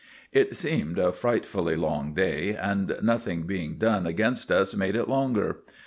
[0.31, 5.59] It seemed a frightfully long day, and nothing being done against us made it longer.